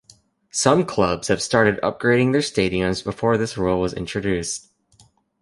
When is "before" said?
3.03-3.37